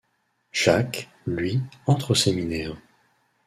Jacques, 0.51 1.11
lui, 1.27 1.61
entre 1.85 2.09
au 2.09 2.15
séminaire. 2.15 2.75